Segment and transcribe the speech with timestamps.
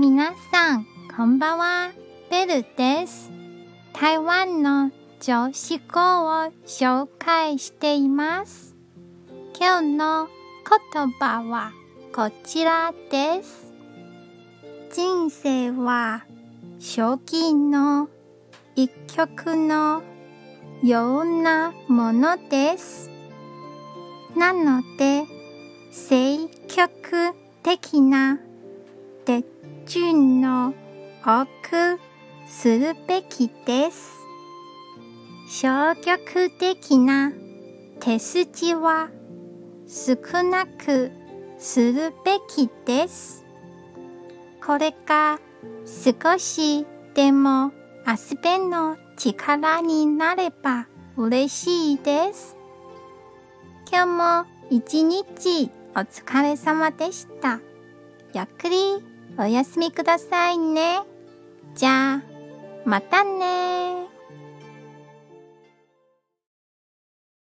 [0.00, 1.90] 皆さん、こんばんは。
[2.30, 3.32] ベルです。
[3.92, 6.00] 台湾の女子語
[6.44, 8.76] を紹介しています。
[9.58, 10.28] 今日の
[10.94, 11.72] 言葉は
[12.14, 13.74] こちらです。
[14.92, 16.24] 人生は
[16.78, 18.08] 将棋の
[18.76, 20.04] 一局の
[20.84, 23.10] ようなものです。
[24.36, 25.24] なので、
[25.90, 27.34] 積極
[27.64, 28.38] 的な
[29.28, 29.44] 手
[29.84, 30.72] 順を
[31.22, 32.00] 多く
[32.48, 34.10] するべきです。
[35.50, 37.30] 消極的な
[38.00, 39.10] 手筋は
[39.86, 41.10] 少なく
[41.58, 43.44] するべきです。
[44.64, 45.38] これが
[45.84, 47.70] 少しでも
[48.06, 50.86] 遊べの力になれば
[51.18, 52.56] 嬉しいです。
[53.92, 57.60] 今日も一日お疲れ様でした。
[58.34, 61.00] ゆっくりお休みくださいね。
[61.76, 62.22] じゃあ、
[62.84, 63.87] またね